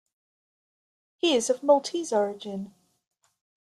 [1.19, 2.73] He is of Maltese origin.